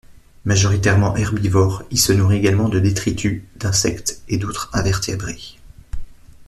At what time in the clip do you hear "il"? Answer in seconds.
1.91-1.99